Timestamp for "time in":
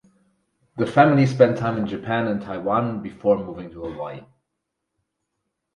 1.59-1.85